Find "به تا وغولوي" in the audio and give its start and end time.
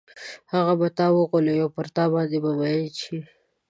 0.79-1.59